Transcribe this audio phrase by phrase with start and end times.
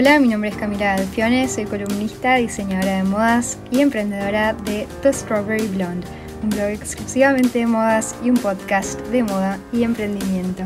[0.00, 5.12] Hola, mi nombre es Camila Alfione, soy columnista, diseñadora de modas y emprendedora de The
[5.12, 6.06] Strawberry Blonde,
[6.42, 10.62] un blog exclusivamente de modas y un podcast de moda y emprendimiento.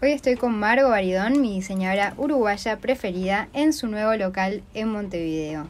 [0.00, 5.66] Hoy estoy con Margo Baridón, mi diseñadora uruguaya preferida, en su nuevo local en Montevideo.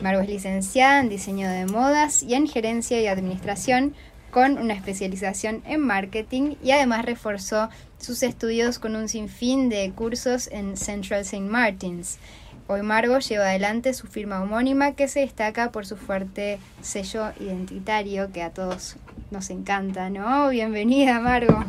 [0.00, 3.94] Margo es licenciada en diseño de modas y en gerencia y administración
[4.30, 10.48] con una especialización en marketing y además reforzó sus estudios con un sinfín de cursos
[10.52, 11.40] en Central St.
[11.40, 12.18] Martins.
[12.66, 18.30] Hoy Margo lleva adelante su firma homónima que se destaca por su fuerte sello identitario
[18.32, 18.96] que a todos
[19.30, 20.48] nos encanta, ¿no?
[20.50, 21.64] Bienvenida Margo.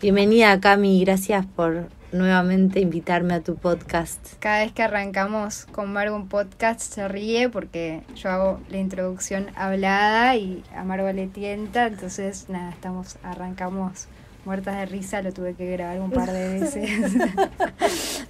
[0.00, 4.34] Bienvenida Cami, gracias por nuevamente invitarme a tu podcast.
[4.38, 9.48] Cada vez que arrancamos con Margo un podcast se ríe porque yo hago la introducción
[9.56, 14.08] hablada y a Margo le tienta, entonces nada, estamos, arrancamos
[14.44, 17.16] muertas de risa, lo tuve que grabar un par de veces.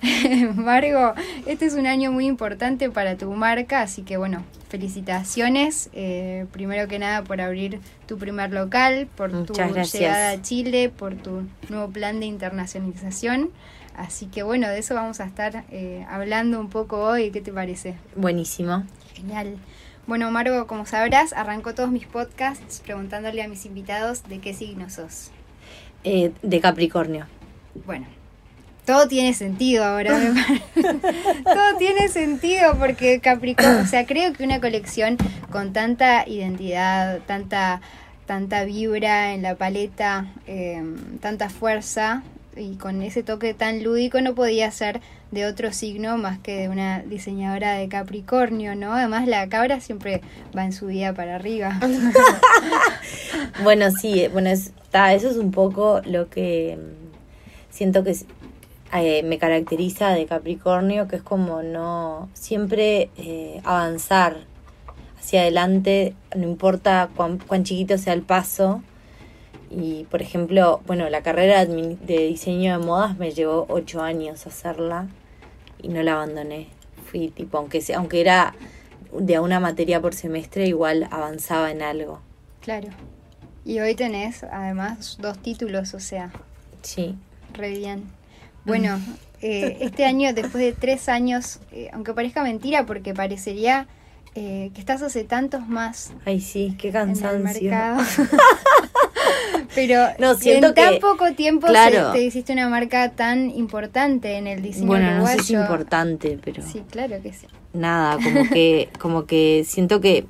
[0.56, 1.14] Margo,
[1.46, 5.90] este es un año muy importante para tu marca, así que bueno, felicitaciones.
[5.92, 11.14] Eh, primero que nada por abrir tu primer local, por tu llegada a Chile, por
[11.14, 13.50] tu nuevo plan de internacionalización.
[13.96, 17.30] Así que bueno, de eso vamos a estar eh, hablando un poco hoy.
[17.30, 17.94] ¿Qué te parece?
[18.16, 18.84] Buenísimo.
[19.14, 19.56] Genial.
[20.06, 24.90] Bueno, Margo, como sabrás, arranco todos mis podcasts preguntándole a mis invitados de qué signo
[24.90, 25.30] sos.
[26.04, 27.26] Eh, de Capricornio.
[27.86, 28.06] Bueno,
[28.84, 30.18] todo tiene sentido ahora.
[31.44, 35.16] todo tiene sentido porque Capricornio, o sea, creo que una colección
[35.50, 37.80] con tanta identidad, tanta,
[38.26, 42.24] tanta vibra en la paleta, em, tanta fuerza
[42.56, 46.68] y con ese toque tan lúdico no podía ser de otro signo más que de
[46.68, 48.92] una diseñadora de Capricornio, ¿no?
[48.92, 50.20] Además la cabra siempre
[50.56, 51.80] va en su día para arriba.
[53.62, 54.50] bueno, sí, bueno,
[54.92, 58.14] está, eso es un poco lo que mm, siento que
[58.92, 64.36] eh, me caracteriza de Capricornio, que es como no siempre eh, avanzar
[65.18, 68.82] hacia adelante, no importa cuán, cuán chiquito sea el paso.
[69.70, 75.08] Y por ejemplo, bueno, la carrera de diseño de modas me llevó ocho años hacerla
[75.80, 76.68] y no la abandoné.
[77.10, 78.54] Fui tipo, aunque sea, aunque era
[79.18, 82.20] de una materia por semestre, igual avanzaba en algo.
[82.60, 82.88] Claro.
[83.64, 86.32] Y hoy tenés además dos títulos, o sea.
[86.82, 87.14] Sí.
[87.54, 88.04] Re bien.
[88.64, 89.00] Bueno,
[89.40, 93.86] eh, este año, después de tres años, eh, aunque parezca mentira, porque parecería
[94.34, 96.12] eh, que estás hace tantos más.
[96.24, 97.70] Ay, sí, qué cansancio.
[99.74, 101.66] Pero no, en tan poco tiempo
[102.12, 106.62] te hiciste una marca tan importante en el diseño bueno, no sé si importante, pero...
[106.62, 107.46] Sí, claro que sí.
[107.72, 110.26] Nada, como que, como que siento que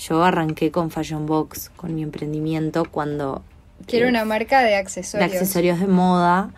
[0.00, 3.42] yo arranqué con Fashion Box, con mi emprendimiento, cuando...
[3.86, 5.30] Quiero una marca de accesorios.
[5.30, 6.50] De accesorios de moda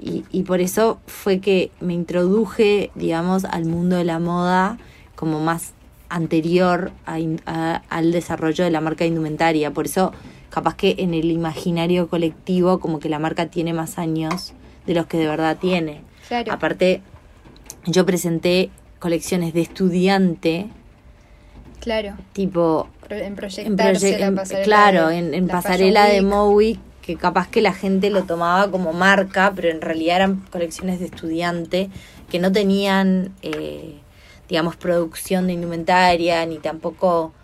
[0.00, 4.78] y, y por eso fue que me introduje, digamos, al mundo de la moda
[5.14, 5.72] como más
[6.08, 9.72] anterior al desarrollo de la marca indumentaria.
[9.72, 10.12] Por eso,
[10.50, 14.54] capaz que en el imaginario colectivo, como que la marca tiene más años
[14.86, 16.02] de los que de verdad tiene.
[16.50, 17.02] Aparte,
[17.86, 20.68] yo presenté colecciones de estudiante.
[21.84, 22.16] Claro.
[22.32, 22.88] Tipo.
[23.10, 28.24] En proyectarse en Claro, en, en pasarela de Mowi que capaz que la gente lo
[28.24, 31.90] tomaba como marca, pero en realidad eran colecciones de estudiante
[32.30, 33.96] que no tenían, eh,
[34.48, 37.34] digamos, producción de indumentaria, ni tampoco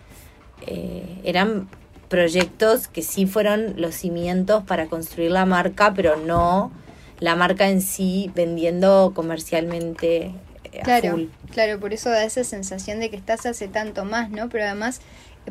[0.66, 1.68] eh, eran
[2.08, 6.72] proyectos que sí fueron los cimientos para construir la marca, pero no
[7.18, 10.32] la marca en sí vendiendo comercialmente.
[10.72, 11.18] Eh, claro,
[11.52, 14.48] claro, por eso da esa sensación de que estás hace tanto más, ¿no?
[14.48, 15.00] Pero además,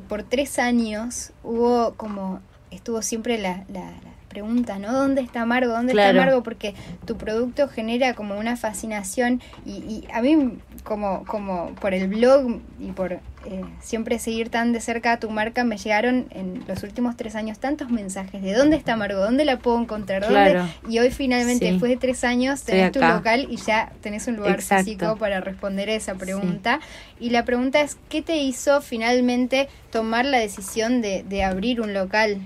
[0.08, 2.42] por tres años hubo como
[2.72, 3.92] estuvo siempre la, la,
[4.30, 4.94] pregunta, ¿no?
[4.94, 5.74] ¿Dónde está Margo?
[5.74, 6.44] ¿Dónde está Margo?
[6.44, 6.76] Porque
[7.06, 12.62] tu producto genera como una fascinación y, y a mí como, como por el blog
[12.80, 16.84] y por eh, siempre seguir tan de cerca a tu marca me llegaron en los
[16.84, 21.10] últimos tres años tantos mensajes de dónde está Margo, dónde la puedo encontrar, y hoy
[21.12, 25.42] finalmente después de tres años tenés tu local y ya tenés un lugar físico para
[25.42, 26.80] responder a esa pregunta.
[27.20, 31.94] Y la pregunta es, ¿qué te hizo finalmente tomar la decisión de, de abrir un
[31.94, 32.40] local?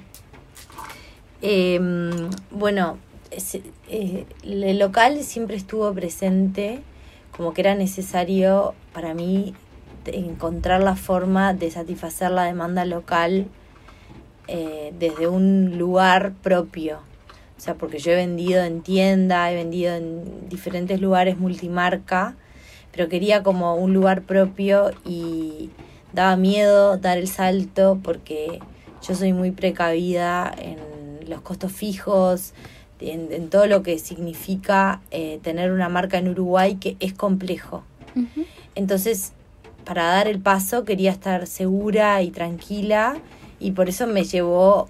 [1.45, 1.77] Eh,
[2.51, 2.97] bueno,
[3.91, 6.79] el local siempre estuvo presente,
[7.35, 9.53] como que era necesario para mí
[10.05, 13.47] encontrar la forma de satisfacer la demanda local
[14.47, 16.99] eh, desde un lugar propio.
[17.57, 22.37] O sea, porque yo he vendido en tienda, he vendido en diferentes lugares multimarca,
[22.93, 25.71] pero quería como un lugar propio y
[26.13, 28.61] daba miedo dar el salto porque
[29.05, 30.92] yo soy muy precavida en
[31.27, 32.53] los costos fijos,
[32.99, 37.83] en, todo lo que significa eh, tener una marca en Uruguay que es complejo.
[38.75, 39.33] Entonces,
[39.83, 43.17] para dar el paso quería estar segura y tranquila
[43.59, 44.87] y por eso me llevó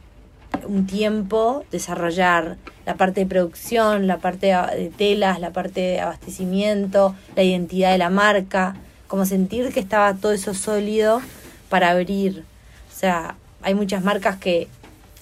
[0.67, 7.15] un tiempo desarrollar la parte de producción, la parte de telas, la parte de abastecimiento,
[7.35, 8.75] la identidad de la marca,
[9.07, 11.21] como sentir que estaba todo eso sólido
[11.69, 12.43] para abrir.
[12.91, 14.67] O sea, hay muchas marcas que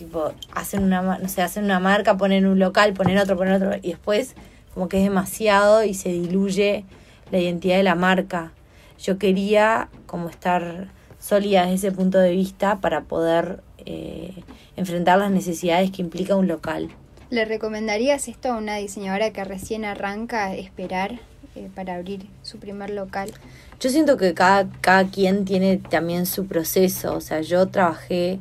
[0.01, 3.75] tipo hacen una, no sé, hacen una marca, ponen un local, ponen otro, ponen otro
[3.81, 4.35] y después
[4.73, 6.85] como que es demasiado y se diluye
[7.31, 8.51] la identidad de la marca.
[8.99, 10.89] Yo quería como estar
[11.19, 14.43] sólida desde ese punto de vista para poder eh,
[14.75, 16.89] enfrentar las necesidades que implica un local.
[17.29, 21.19] ¿Le recomendarías esto a una diseñadora que recién arranca esperar
[21.55, 23.31] eh, para abrir su primer local?
[23.79, 27.15] Yo siento que cada, cada quien tiene también su proceso.
[27.15, 28.39] O sea, yo trabajé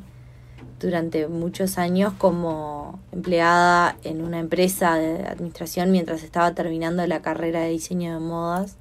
[0.78, 7.60] durante muchos años como empleada en una empresa de administración mientras estaba terminando la carrera
[7.60, 8.76] de diseño de modas.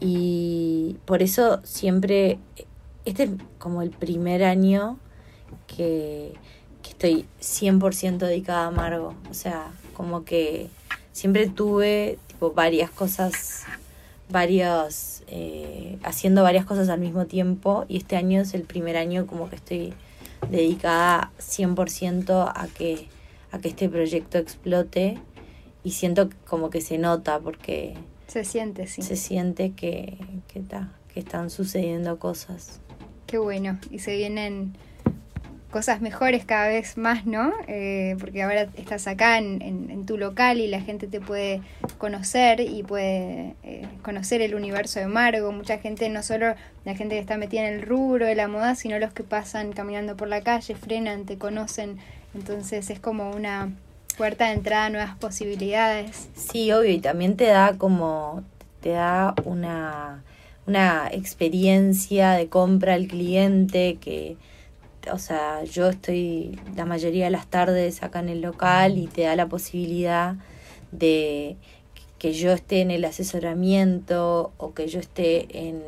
[0.00, 2.38] Y por eso siempre,
[3.04, 4.98] este es como el primer año
[5.66, 6.34] que,
[6.82, 9.14] que estoy 100% dedicada a Margo.
[9.30, 10.70] O sea, como que
[11.12, 13.64] siempre tuve tipo varias cosas,
[14.30, 19.26] varios, eh, haciendo varias cosas al mismo tiempo y este año es el primer año
[19.26, 19.94] como que estoy
[20.50, 23.08] dedicada 100% a que,
[23.50, 25.18] a que este proyecto explote
[25.84, 27.94] y siento como que se nota porque
[28.28, 29.00] se siente, sí.
[29.02, 30.18] Se siente que,
[30.48, 30.62] que,
[31.12, 32.80] que están sucediendo cosas.
[33.26, 34.76] Qué bueno, y se vienen
[35.70, 37.52] cosas mejores cada vez más, ¿no?
[37.66, 41.60] Eh, porque ahora estás acá en, en, tu local y la gente te puede
[41.98, 45.52] conocer y puede eh, conocer el universo de Margo.
[45.52, 46.54] Mucha gente, no solo
[46.84, 49.72] la gente que está metida en el rubro de la moda, sino los que pasan
[49.72, 51.98] caminando por la calle, frenan, te conocen.
[52.34, 53.70] Entonces es como una
[54.16, 56.28] puerta de entrada a nuevas posibilidades.
[56.34, 58.42] Sí, obvio, y también te da como,
[58.80, 60.22] te da una,
[60.66, 64.36] una experiencia de compra al cliente que
[65.12, 69.22] o sea, yo estoy la mayoría de las tardes acá en el local y te
[69.22, 70.36] da la posibilidad
[70.92, 71.56] de
[72.18, 75.82] que yo esté en el asesoramiento o que yo esté en,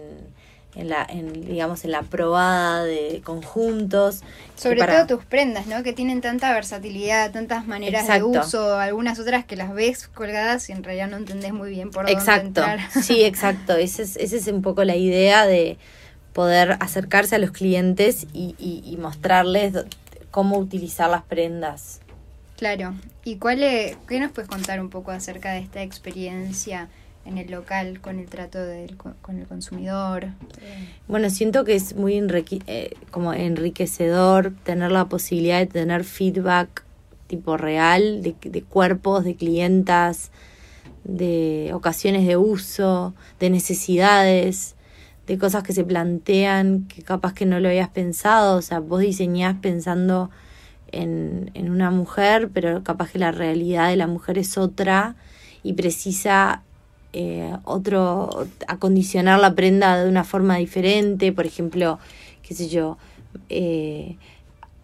[0.77, 4.23] en la en, digamos en la probada de conjuntos.
[4.55, 9.45] Sobre todo tus prendas no que tienen tanta versatilidad tantas maneras de uso algunas otras
[9.45, 12.61] que las ves colgadas y en realidad no entendés muy bien por exacto.
[12.61, 13.03] dónde entrar.
[13.03, 13.75] Sí exacto.
[13.75, 15.79] Esa es, esa es un poco la idea de
[16.33, 19.75] poder acercarse a los clientes y, y, mostrarles
[20.31, 22.01] cómo utilizar las prendas.
[22.57, 22.95] Claro.
[23.25, 26.89] ¿Y cuál es, qué nos puedes contar un poco acerca de esta experiencia
[27.25, 30.29] en el local con el trato del, con el consumidor?
[31.09, 32.23] Bueno, siento que es muy
[32.67, 36.85] eh, como enriquecedor tener la posibilidad de tener feedback
[37.27, 40.31] tipo real de, de cuerpos, de clientas,
[41.05, 44.75] de ocasiones de uso, de necesidades
[45.31, 49.01] de cosas que se plantean que capaz que no lo habías pensado, o sea, vos
[49.01, 50.29] diseñás pensando
[50.91, 55.15] en, en una mujer, pero capaz que la realidad de la mujer es otra
[55.63, 56.65] y precisa
[57.13, 62.01] eh, otro, acondicionar la prenda de una forma diferente, por ejemplo,
[62.43, 62.99] qué sé yo,
[63.51, 64.17] eh,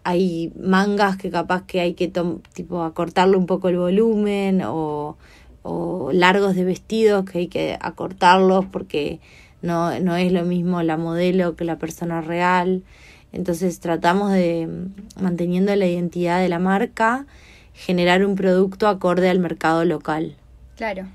[0.05, 2.09] hay mangas que capaz que hay que
[2.53, 5.17] tipo acortarle un poco el volumen o,
[5.63, 9.19] o largos de vestidos que hay que acortarlos porque
[9.61, 12.83] no, no es lo mismo la modelo que la persona real.
[13.33, 14.69] Entonces tratamos de,
[15.19, 17.25] manteniendo la identidad de la marca,
[17.73, 20.35] generar un producto acorde al mercado local.
[20.75, 21.07] Claro.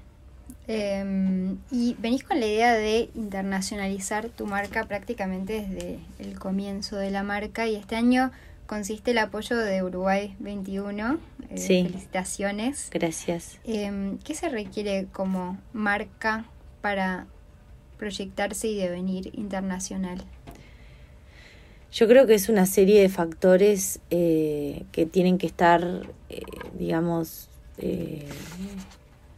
[0.69, 7.11] Em, y venís con la idea de internacionalizar tu marca prácticamente desde el comienzo de
[7.11, 8.31] la marca y este año
[8.67, 11.19] consiste el apoyo de Uruguay 21.
[11.51, 11.83] Eh, sí.
[11.85, 12.89] Felicitaciones.
[12.91, 13.59] Gracias.
[13.65, 16.45] Em, ¿Qué se requiere como marca
[16.81, 17.27] para
[18.03, 20.25] proyectarse y devenir internacional?
[21.93, 26.43] Yo creo que es una serie de factores eh, que tienen que estar, eh,
[26.77, 28.27] digamos, eh,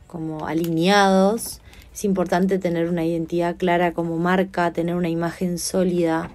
[0.06, 1.60] como alineados.
[1.92, 6.30] Es importante tener una identidad clara como marca, tener una imagen sólida,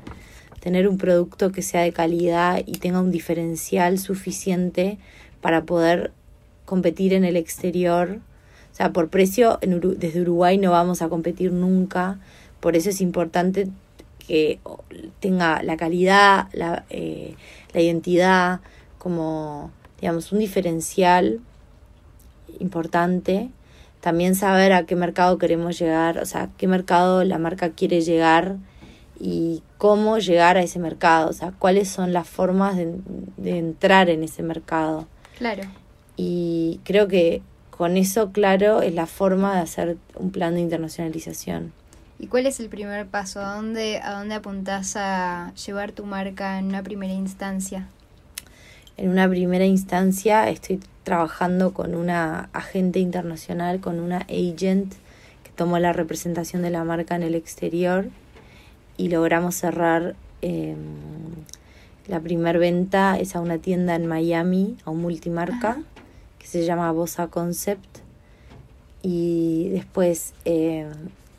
[0.59, 4.99] tener un producto que sea de calidad y tenga un diferencial suficiente
[5.41, 6.11] para poder
[6.65, 8.19] competir en el exterior
[8.79, 12.17] sea, por precio desde Uruguay no vamos a competir nunca,
[12.61, 13.67] por eso es importante
[14.25, 14.59] que
[15.19, 17.35] tenga la calidad, la, eh,
[17.73, 18.61] la identidad,
[18.97, 21.41] como, digamos, un diferencial
[22.59, 23.49] importante.
[23.99, 28.55] También saber a qué mercado queremos llegar, o sea, qué mercado la marca quiere llegar
[29.19, 32.95] y cómo llegar a ese mercado, o sea, cuáles son las formas de,
[33.35, 35.05] de entrar en ese mercado.
[35.37, 35.63] Claro
[36.15, 37.41] Y creo que
[37.79, 41.71] con eso claro es la forma de hacer un plan de internacionalización.
[42.19, 43.39] ¿Y cuál es el primer paso?
[43.39, 47.87] ¿A dónde, a dónde apuntás a llevar tu marca en una primera instancia?
[48.97, 54.93] En una primera instancia estoy trabajando con una agente internacional, con una agent
[55.45, 58.09] que tomó la representación de la marca en el exterior
[58.97, 60.75] y logramos cerrar em,
[62.09, 65.77] la primer venta es a una tienda en Miami, a un multimarca
[66.39, 67.99] que se llama Bosa Concept
[69.01, 70.91] y después em,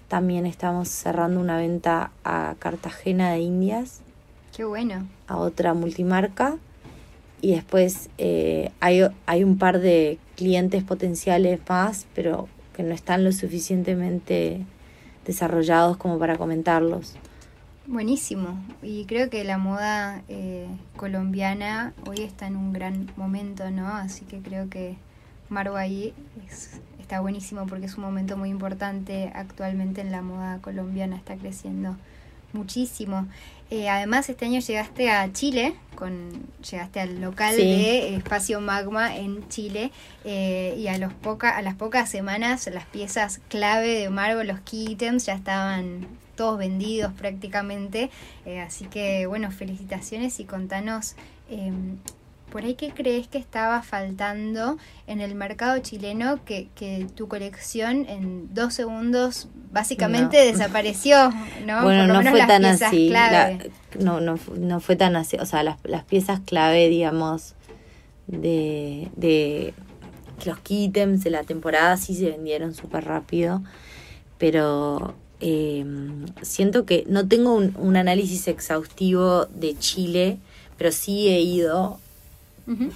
[0.09, 4.01] también estamos cerrando una venta a Cartagena de Indias.
[4.57, 5.07] Qué bueno.
[5.27, 6.57] A otra multimarca.
[7.43, 13.25] Y después eh, hay, hay un par de clientes potenciales más, pero que no están
[13.25, 14.65] lo suficientemente
[15.25, 17.15] desarrollados como para comentarlos.
[17.91, 18.57] Buenísimo.
[18.85, 23.89] Y creo que la moda eh, colombiana hoy está en un gran momento, ¿no?
[23.89, 24.95] Así que creo que
[25.49, 26.15] Margo ahí
[26.47, 31.35] es, está buenísimo porque es un momento muy importante actualmente en la moda colombiana, está
[31.35, 31.97] creciendo
[32.53, 33.27] muchísimo.
[33.71, 36.31] Eh, además, este año llegaste a Chile, con,
[36.71, 39.91] llegaste al local de Espacio Magma en Chile
[40.25, 44.61] eh, y a, los poca, a las pocas semanas las piezas clave de Margo, los
[44.61, 46.07] key items, ya estaban
[46.41, 48.09] todos vendidos prácticamente.
[48.47, 51.15] Eh, así que, bueno, felicitaciones y contanos
[51.51, 51.99] em,
[52.51, 58.07] por ahí qué crees que estaba faltando en el mercado chileno que, que tu colección
[58.09, 61.31] en dos segundos básicamente desapareció,
[61.67, 61.83] ¿no?
[61.83, 63.13] Bueno, no fue tan así.
[63.99, 65.37] no, no, no fue tan así.
[65.37, 67.55] O sea, las, las piezas clave, digamos,
[68.29, 69.75] de, de
[70.47, 73.63] los ítems de la temporada sí se vendieron súper rápido,
[74.39, 75.85] pero eh,
[76.43, 80.39] siento que no tengo un, un análisis exhaustivo de Chile,
[80.79, 81.99] pero sí he ido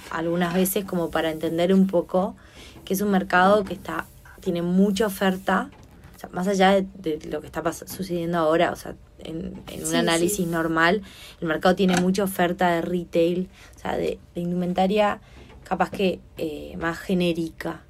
[0.09, 2.37] algunas veces como para entender un poco
[2.85, 4.05] que es un mercado que está
[4.45, 5.71] tiene mucha oferta,
[6.15, 10.45] o sea, más allá de, lo que está sucediendo ahora, o sea, en, un análisis
[10.45, 11.01] normal,
[11.41, 15.19] el mercado tiene mucha oferta de retail, o sea, de, indumentaria
[15.63, 17.81] capaz que eh, más genérica.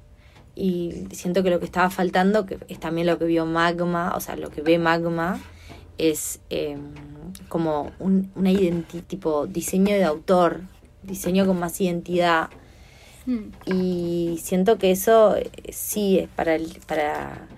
[0.56, 4.20] Y siento que lo que estaba faltando, que es también lo que vio Magma, o
[4.20, 5.38] sea, lo que ve Magma,
[5.98, 6.80] es em,
[7.48, 8.50] como un, una
[9.06, 10.62] tipo diseño de autor,
[11.02, 12.48] diseño con más identidad.
[13.26, 13.50] Hmm.
[13.66, 17.48] Y siento que eso eh, sí es para, el, para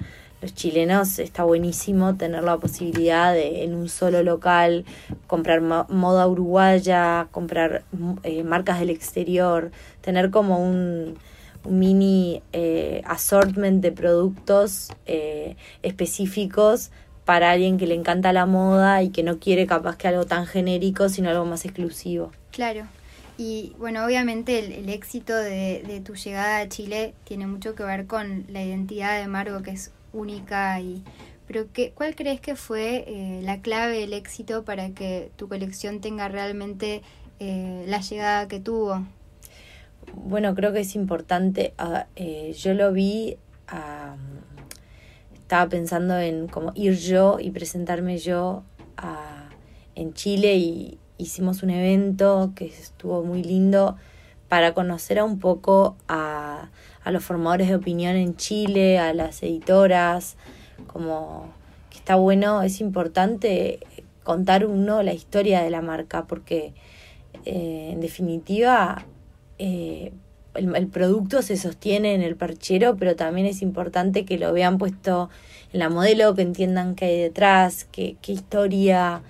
[0.41, 4.85] los chilenos está buenísimo tener la posibilidad de en un solo local
[5.27, 7.85] comprar moda uruguaya, comprar
[8.23, 11.17] eh, marcas del exterior, tener como un,
[11.65, 14.91] mini eh, assortment de productos
[15.83, 16.91] específicos
[17.29, 20.47] para alguien que le encanta la moda y que no quiere capaz que algo tan
[20.47, 22.33] genérico, sino algo más exclusivo.
[22.53, 22.87] Claro.
[23.37, 28.47] Y bueno, obviamente el, éxito de, tu llegada a Chile tiene mucho que ver con
[28.49, 30.81] la identidad de Margo, que es única.
[30.81, 31.05] y
[31.47, 36.01] Pero ¿qué, ¿cuál crees que fue eh, la clave del éxito para que tu colección
[36.01, 37.03] tenga realmente
[37.41, 39.07] eh, la llegada que tuvo?
[40.15, 41.75] Bueno, creo que es importante.
[41.79, 43.37] Ah, eh, yo lo vi.
[45.35, 48.63] estaba pensando en cómo ir yo y presentarme yo
[49.95, 53.97] en Chile y, hicimos un evento que estuvo muy lindo
[54.49, 56.71] para conocer a un poco a,
[57.03, 60.37] a los formadores de opinión en Chile, a las editoras,
[60.87, 61.49] como
[61.91, 63.81] que está bueno, es importante
[64.23, 66.73] contar uno la historia de la marca, porque
[67.45, 69.07] eh, en definitiva
[69.59, 70.13] eh,
[70.55, 75.31] el, producto se sostiene en el perchero, pero también es importante que lo vean puesto
[75.73, 79.23] en la modelo, que entiendan qué hay detrás, qué, qué historia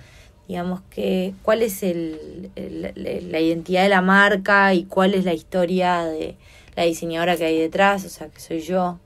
[0.49, 6.04] digamos que cuál es el, la identidad de la marca y cuál es la historia
[6.04, 6.37] de
[6.75, 8.99] la diseñadora que hay detrás, o sea, que soy yo.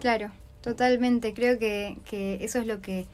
[0.00, 0.30] Claro,
[0.60, 1.34] totalmente.
[1.34, 3.06] Creo que, que eso es lo que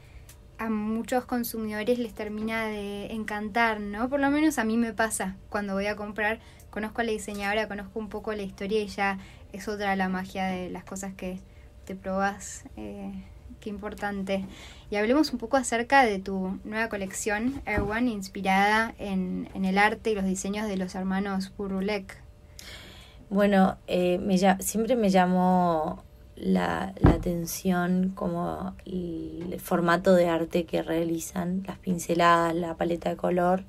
[0.59, 4.07] a muchos consumidores les termina de encantar, ¿no?
[4.07, 6.39] Por lo menos a mí me pasa cuando voy a comprar,
[6.77, 9.17] conozco a la diseñadora, conozco un poco la historia y ya
[9.51, 11.39] es otra la magia de las cosas que
[11.85, 12.65] te probás.
[12.75, 13.11] Eh,
[13.59, 14.45] qué importante.
[14.91, 20.13] Y hablemos un poco acerca de tu nueva colección, Erwan, inspirada en, el arte y
[20.13, 22.21] los diseños de los hermanos Burulek.
[23.31, 26.03] Bueno, eh, me, siempre me llamó
[26.35, 33.15] la, la, atención como el formato de arte que realizan, las pinceladas, la paleta de
[33.15, 33.63] color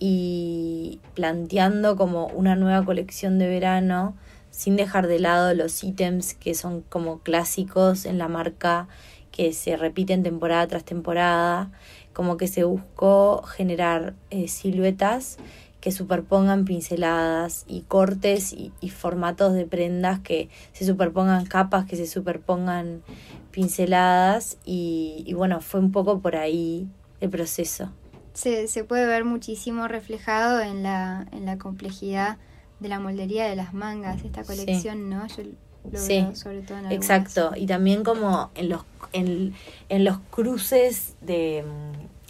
[0.00, 4.16] y planteando como una nueva colección de verano
[4.50, 8.88] sin dejar de lado los ítems que son como clásicos en la marca
[9.30, 11.70] que se repiten temporada tras temporada,
[12.12, 15.36] como que se buscó generar eh, siluetas
[15.80, 22.06] que superpongan pinceladas y cortes y, formatos de prendas que se superpongan capas, que se
[22.06, 23.02] superpongan
[23.50, 26.86] pinceladas y, y bueno, fue un poco por ahí
[27.20, 27.90] el proceso.
[28.40, 32.38] Se, se puede ver muchísimo reflejado en la, en la complejidad
[32.78, 35.26] de la moldería de las mangas, esta colección, ¿no?
[35.28, 35.44] Yo
[35.90, 37.52] lo sí, veo sobre todo en exacto.
[37.56, 39.54] Y también como en los, en,
[39.88, 41.64] en los cruces de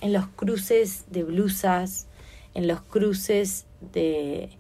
[0.01, 2.07] en los cruces de blusas,
[2.55, 4.51] en los cruces de,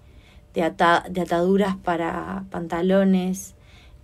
[0.54, 3.54] de, ataduras para pantalones,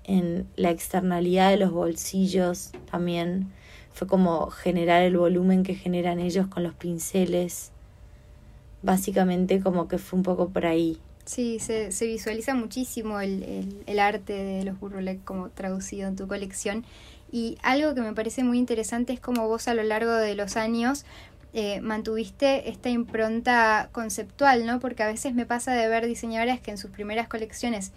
[0.04, 3.52] en la externalidad de los bolsillos también.
[3.96, 7.72] Fue como generar el volumen que generan ellos con los pinceles.
[8.82, 10.98] Básicamente como que fue un poco por ahí.
[11.24, 16.28] Sí, se, se visualiza muchísimo el, el, arte de los burlesque como traducido en tu
[16.28, 16.84] colección.
[17.32, 20.58] Y algo que me parece muy interesante es como vos a lo largo de los
[20.58, 21.06] años
[21.54, 24.78] eh, mantuviste esta impronta conceptual, ¿no?
[24.78, 27.92] Porque a veces me pasa de ver diseñadoras que en sus primeras colecciones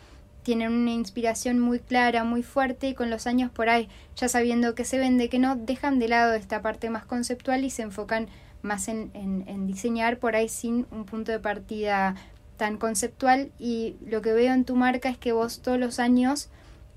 [0.50, 4.74] tienen una inspiración muy clara, muy fuerte y con los años por ahí, ya sabiendo
[4.74, 8.30] que se vende, que no dejan de lado esta parte más conceptual y se enfocan
[8.64, 12.16] más en, en, en diseñar por ahí sin un punto de partida
[12.58, 16.50] tan conceptual y lo que veo en tu marca es que vos todos los años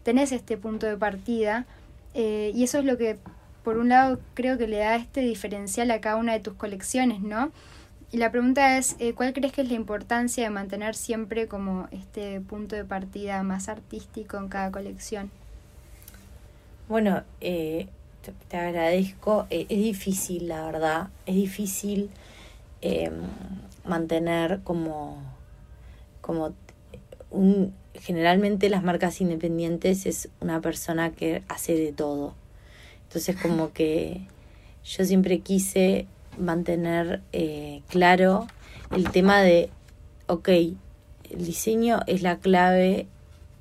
[0.03, 1.67] tenés este punto de partida
[2.15, 3.19] eh, y eso es lo que
[3.65, 7.21] por un lado creo que le da este diferencial a cada una de tus colecciones,
[7.21, 7.53] ¿no?
[8.13, 11.89] Y la pregunta es, eh, ¿cuál crees que es la importancia de mantener siempre como
[11.91, 15.31] este punto de partida más artístico en cada colección?
[16.89, 17.89] Bueno, eh,
[18.49, 19.47] te, agradezco.
[19.49, 21.09] Eh, es difícil, la verdad.
[21.25, 22.11] Es difícil
[22.83, 23.15] em,
[23.85, 25.23] mantener como,
[26.21, 26.55] como
[27.31, 27.75] un...
[27.95, 32.35] Generalmente las marcas independientes es una persona que hace de todo
[33.13, 34.23] entonces como que
[34.87, 36.07] yo siempre quise
[36.39, 38.47] mantener eh, claro
[38.91, 39.71] el tema de,
[40.27, 43.07] ok, el diseño es la clave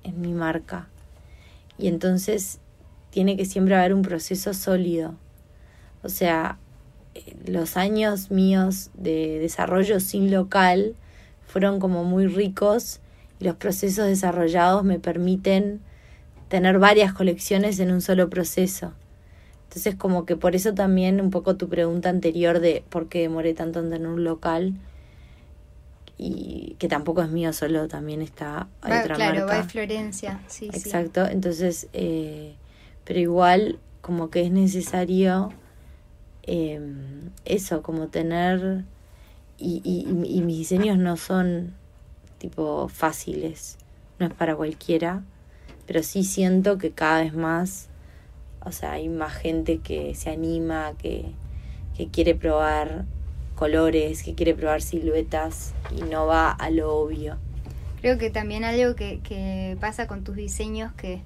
[0.03, 0.87] en mi marca.
[1.77, 2.59] Y entonces
[3.11, 5.15] tiene que siempre haber un proceso sólido.
[6.03, 6.57] O sea,
[7.45, 10.95] los años míos de desarrollo sin local
[11.45, 12.99] fueron como muy ricos
[13.39, 15.81] y los procesos desarrollados me permiten
[16.47, 18.93] tener varias colecciones en un solo proceso.
[19.71, 23.53] Entonces como que por eso también un poco tu pregunta anterior de por qué demoré
[23.53, 24.73] tanto en tener un local
[26.17, 30.65] y que tampoco es mío solo, también está hay otra claro, va de Florencia, sí.
[30.73, 32.55] Exacto, entonces, eh,
[33.05, 35.53] pero igual como que es necesario
[36.43, 36.81] eh,
[37.45, 38.83] eso, como tener,
[39.57, 40.01] y, y,
[40.37, 41.73] y mis diseños no son
[42.39, 43.77] tipo fáciles,
[44.19, 45.23] no es para cualquiera,
[45.87, 47.87] pero sí siento que cada vez más
[48.63, 51.31] o sea, hay más gente que se anima, que,
[51.95, 53.05] que quiere probar
[53.55, 57.37] colores, que quiere probar siluetas y no va a lo obvio.
[58.01, 61.21] Creo que también algo que, que pasa con tus diseños, que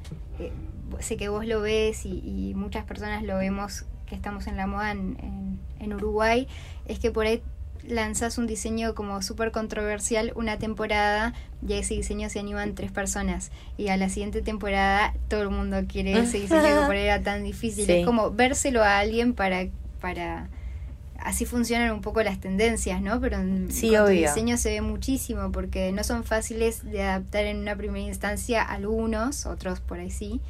[0.99, 4.67] sé que vos lo ves y, y, muchas personas lo vemos que estamos en la
[4.67, 6.47] moda en, en, en Uruguay,
[6.85, 7.41] es que por ahí
[7.87, 11.33] lanzas un diseño como súper controversial una temporada
[11.67, 15.49] y a ese diseño se animan tres personas y a la siguiente temporada todo el
[15.49, 17.89] mundo quiere ese diseño que por era tan difícil.
[17.89, 19.67] Es como vérselo a alguien para,
[20.01, 20.49] para
[21.19, 23.19] así funcionan un poco las tendencias, ¿no?
[23.19, 27.75] Pero en sí, diseño se ve muchísimo porque no son fáciles de adaptar en una
[27.75, 30.41] primera instancia algunos, otros por ahí sí.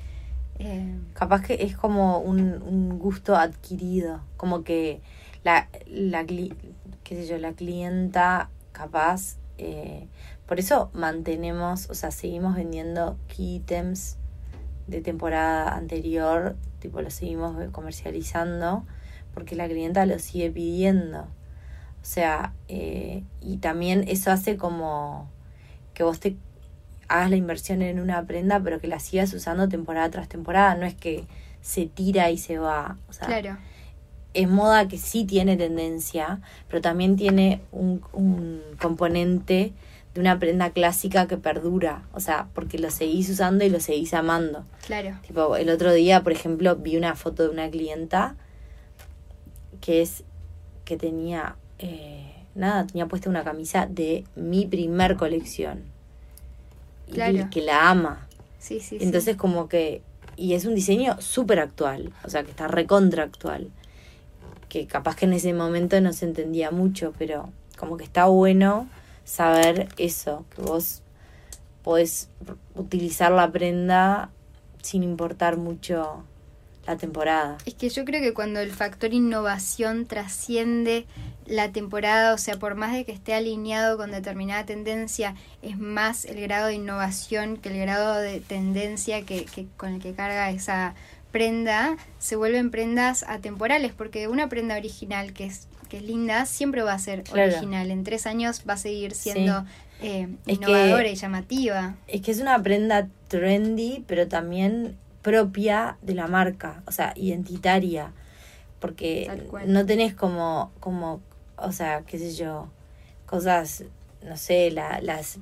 [0.59, 5.01] Eh, Capaz que es como un, un gusto adquirido, como que
[5.43, 6.25] la, la,
[7.05, 9.37] qué sé yo, la clienta capaz.
[9.57, 10.07] Eh,
[10.45, 14.17] por eso mantenemos, o sea, seguimos vendiendo key items
[14.87, 18.85] de temporada anterior, tipo lo seguimos comercializando,
[19.33, 21.21] porque la clienta lo sigue pidiendo.
[21.21, 25.29] O sea, eh, y también eso hace como
[25.93, 26.35] que vos te
[27.07, 30.75] hagas la inversión en una prenda, pero que la sigas usando temporada tras temporada.
[30.75, 31.25] No es que
[31.61, 32.97] se tira y se va.
[33.09, 33.57] O claro
[34.35, 39.73] es moda que sí tiene tendencia, pero también tiene un, un componente
[40.13, 44.13] de una prenda clásica que perdura, o sea, porque lo seguís usando y lo seguís
[44.13, 44.65] amando.
[44.85, 45.17] Claro.
[45.25, 48.35] Tipo, el otro día, por ejemplo, vi una foto de una clienta
[49.79, 50.23] que es
[50.83, 55.83] que tenía eh, nada, tenía puesta una camisa de mi primer colección.
[57.11, 57.37] Claro.
[57.37, 58.27] Y que la ama.
[58.59, 60.01] Sí, sí, Entonces como que
[60.37, 63.69] y es un diseño súper actual, o sea, que está recontra actual
[64.75, 68.89] que capaz que en ese momento no se entendía mucho, pero como que está bueno
[69.23, 71.01] saber eso, que vos
[71.81, 72.27] podés
[72.75, 74.31] utilizar la prenda
[74.81, 76.25] sin importar mucho
[76.85, 77.57] la temporada.
[77.65, 81.05] Es que yo creo que cuando el factor innovación trasciende
[81.45, 86.25] la temporada, o sea, por más de que esté alineado con determinada tendencia, es más
[86.25, 90.49] el grado de innovación que el grado de tendencia que, que con el que carga
[90.49, 90.95] esa
[91.35, 96.81] prenda, se vuelven prendas atemporales, porque una prenda original que es, que es linda siempre
[96.81, 97.91] va a ser original.
[97.91, 99.65] En tres años va a seguir siendo
[100.01, 101.95] eh, innovadora y llamativa.
[102.07, 108.13] Es que es una prenda trendy, pero también propia de la marca, o sea, identitaria.
[108.79, 109.29] Porque
[109.67, 111.19] no tenés como, como
[111.57, 112.69] o sea, qué sé yo,
[113.25, 113.83] cosas,
[114.23, 115.39] no sé, la, las,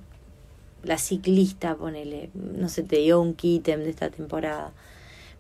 [0.82, 4.72] la ciclista, ponele, no sé, te dio un ítem de esta temporada,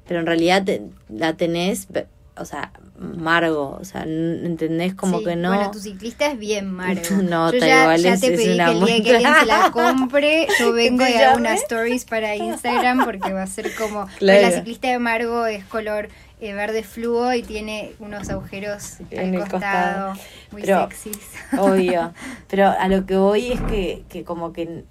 [0.08, 0.66] pero en realidad
[1.10, 1.88] la tenés,
[2.36, 4.94] o sea, Margo, o sea, ¿entendés?
[4.94, 5.50] Como que no.
[5.50, 7.02] Bueno, tu ciclista es bien Margo.
[7.24, 10.74] no, yo ya, ya te pedí que el día que alguien se la compre, yo
[10.74, 14.08] vengo y hago unas stories para Instagram porque va a ser como.
[14.20, 19.50] La ciclista de Margo es color eh, verde fluo y tiene unos agujeros en al
[19.50, 20.14] costado,
[20.52, 21.30] muy sexys.
[21.58, 22.14] Obvio.
[22.48, 24.84] Pero a lo que voy es que, que como que,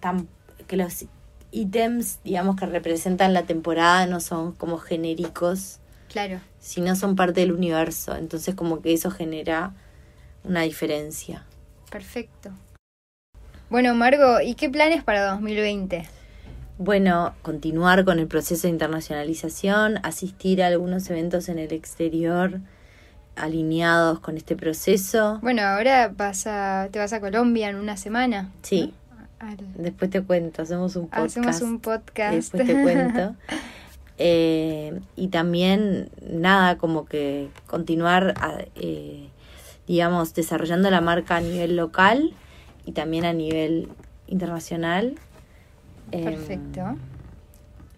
[0.00, 0.28] tan,
[0.66, 1.06] que los
[1.50, 5.80] ítems, digamos, que representan la temporada no son como genéricos.
[6.08, 6.40] Claro.
[6.58, 8.16] Sino son parte del universo.
[8.16, 9.74] Entonces como que eso genera
[10.44, 11.44] una diferencia.
[11.90, 12.50] Perfecto.
[13.70, 16.08] Bueno, Margo, ¿y qué planes para 2020?
[16.78, 22.60] bueno, continuar con el proceso de internacionalización, asistir a algunos eventos en el exterior
[23.34, 25.38] alineados con este proceso.
[25.42, 28.50] Bueno, ahora vas a, te vas a Colombia en una semana.
[28.62, 28.94] Sí.
[29.76, 31.38] Después te cuento, hacemos un podcast.
[31.38, 32.34] Hacemos un podcast.
[32.34, 33.36] Después te cuento.
[34.20, 38.34] Eh, y también, nada, como que continuar,
[38.74, 39.28] eh,
[39.86, 42.34] digamos, desarrollando la marca a nivel local
[42.84, 43.90] y también a nivel
[44.26, 45.14] internacional
[46.10, 46.96] Em, Perfecto.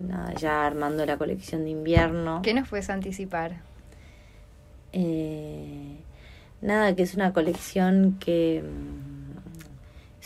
[0.00, 2.42] nada, ya armando la colección de invierno.
[2.42, 3.58] ¿Qué nos puedes anticipar?
[4.92, 5.96] Eh,
[6.60, 8.64] nada, que es una colección que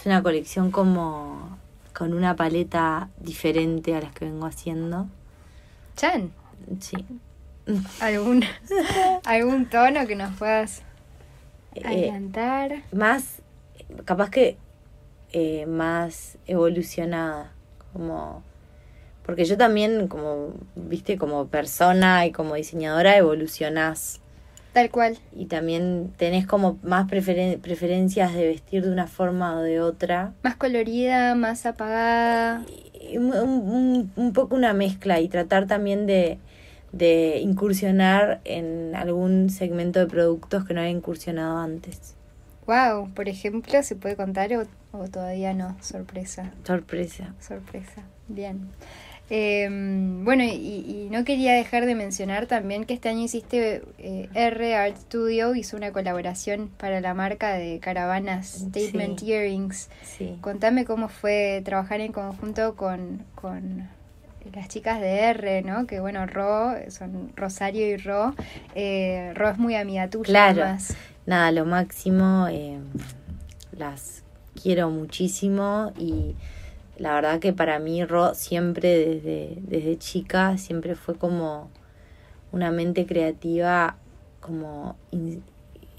[0.04, 1.56] es una colección como
[1.94, 5.06] con una paleta diferente a las que vengo haciendo.
[5.96, 6.30] Chan.
[6.78, 7.06] Sí.
[8.00, 8.44] ¿Algún,
[9.24, 10.82] algún tono que nos puedas
[11.74, 12.82] eh, adelantar?
[12.92, 13.40] más,
[14.04, 14.58] capaz que
[15.32, 17.54] eh, más evolucionada
[17.94, 18.42] como
[19.24, 24.20] porque yo también como viste como persona y como diseñadora evolucionás
[24.74, 29.80] tal cual y también tenés como más preferencias de vestir de una forma o de
[29.80, 32.62] otra más colorida más apagada
[33.16, 36.38] un, un, poco una mezcla y tratar también de,
[36.92, 42.16] de incursionar en algún segmento de productos que no había incursionado antes
[42.66, 44.50] Wow, por ejemplo, ¿se puede contar
[44.92, 45.76] o, todavía no?
[45.82, 46.50] Sorpresa.
[46.64, 47.34] Sorpresa.
[47.38, 48.04] Sorpresa.
[48.28, 48.70] Bien.
[49.30, 54.76] Em, bueno, y, no quería dejar de mencionar también que este año hiciste eh, R
[54.76, 59.88] Art Studio, hizo una colaboración para la marca de caravanas Statement Earrings.
[60.02, 60.36] Sí.
[60.40, 63.88] Contame cómo fue trabajar en conjunto con, con
[64.52, 65.86] las chicas de R, ¿no?
[65.86, 68.34] Que bueno, Ro, son Rosario y Ro.
[68.74, 70.24] Eh, Ro es muy amiga tuya.
[70.24, 70.76] Claro
[71.26, 72.46] nada, lo máximo.
[72.50, 72.78] Eh,
[73.72, 74.22] las
[74.60, 76.34] quiero muchísimo y
[76.98, 81.70] la verdad que para mí Ro siempre desde, desde chica siempre fue como
[82.52, 83.96] una mente creativa
[84.40, 84.96] como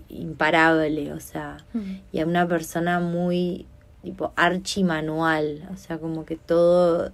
[0.07, 1.93] imparable, o sea, mm.
[2.11, 3.65] y a una persona muy
[4.03, 7.11] tipo archimanual, o sea, como que todo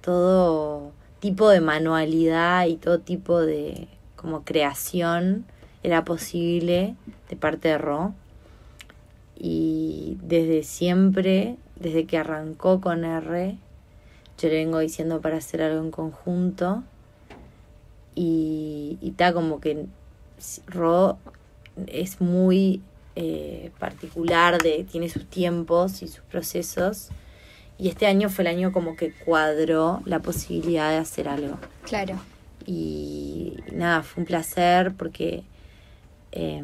[0.00, 5.46] todo tipo de manualidad y todo tipo de como creación
[5.82, 6.96] era posible
[7.28, 8.14] de parte de Ro.
[9.36, 13.56] Y desde siempre, desde que arrancó con R,
[14.38, 16.82] yo le vengo diciendo para hacer algo en conjunto.
[18.14, 19.86] Y está como que
[20.66, 21.18] Ro
[21.86, 22.82] es muy
[23.16, 27.08] eh, particular, de, tiene sus tiempos y sus procesos.
[27.78, 31.58] Y este año fue el año como que cuadró la posibilidad de hacer algo.
[31.84, 32.18] Claro.
[32.66, 35.42] Y nada, fue un placer porque
[36.32, 36.62] eh,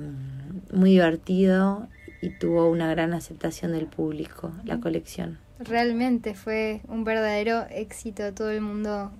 [0.72, 1.88] muy divertido
[2.20, 5.38] y tuvo una gran aceptación del público, la colección.
[5.58, 8.32] Realmente fue un verdadero éxito.
[8.34, 9.10] Todo el mundo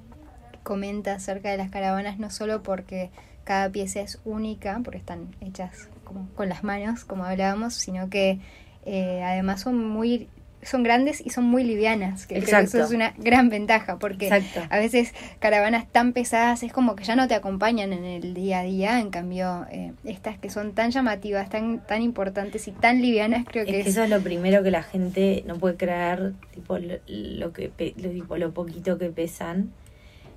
[0.63, 3.11] comenta acerca de las caravanas, no solo porque
[3.45, 8.39] cada pieza es única, porque están hechas como con las manos, como hablábamos, sino que
[8.85, 10.29] eh, además son muy
[10.63, 14.31] son grandes y son muy livianas, que creo que eso es una gran ventaja, porque
[14.69, 18.61] a veces caravanas tan pesadas es como que ya no te acompañan en el día
[18.61, 23.01] a día, en cambio eh, estas que son tan llamativas, tan tan importantes y tan
[23.01, 26.79] livianas, creo que, es eso es lo primero que la gente no puede creer, tipo
[26.79, 29.73] lo, que lo, tipo, lo poquito que pesan,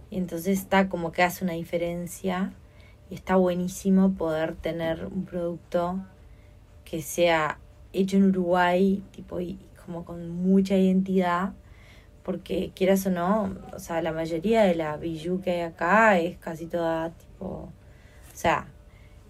[0.10, 2.54] y entonces está como que hace una diferencia
[3.10, 6.06] y está buenísimo poder tener un producto
[6.86, 7.58] que sea
[7.92, 11.54] hecho en Uruguay, tipo, y como con mucha identidad,
[12.24, 16.38] porque quieras o no, o sea, la mayoría de la bijou que hay acá es
[16.38, 17.72] casi toda tipo, o
[18.34, 18.68] sea,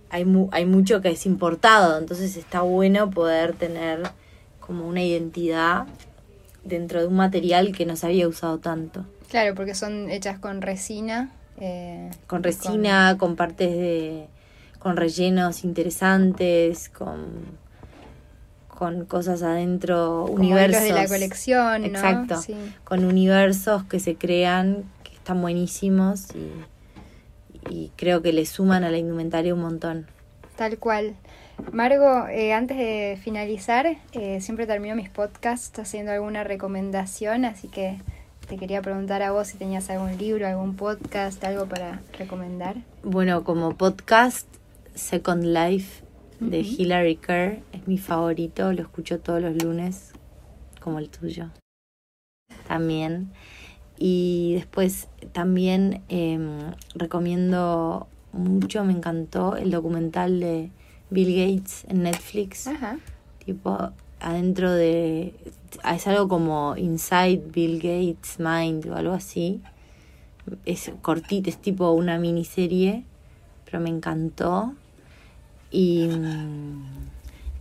[0.09, 4.03] hay, mu hay mucho que es importado, entonces está bueno poder tener
[4.59, 5.87] como una identidad
[6.63, 9.05] dentro de un material que no se había usado tanto.
[9.29, 11.31] Claro, porque son hechas con resina.
[11.59, 13.35] Eh, con resina, con...
[13.35, 14.27] partes de.
[14.79, 17.62] con rellenos interesantes, con
[18.77, 22.41] con cosas adentro, Como universos de la colección, exacto,
[22.83, 28.89] con universos que se crean que están buenísimos y, y, creo que le suman a
[28.89, 30.07] la indumentaria un montón.
[30.55, 31.15] Tal cual.
[31.71, 37.97] Margo, eh, antes de finalizar, eh, siempre termino mis podcasts haciendo alguna recomendación, así que
[38.47, 42.77] te quería preguntar a vos si tenías algún libro, algún podcast, algo para recomendar.
[43.03, 44.47] Bueno, como podcast,
[44.95, 46.02] Second Life
[46.49, 50.13] de Hilary Kerr es mi favorito, lo escucho todos los lunes,
[50.79, 51.49] como el tuyo.
[52.67, 53.31] También.
[53.97, 60.71] Y después también em, recomiendo mucho, me encantó el documental de
[61.09, 62.69] Bill Gates en Netflix.
[63.45, 65.33] Tipo, adentro de.
[65.91, 69.61] Es algo como Inside Bill Gates Mind o algo así.
[70.65, 73.05] Es cortito, es tipo una miniserie,
[73.65, 74.73] pero me encantó.
[75.73, 76.83] Y mm,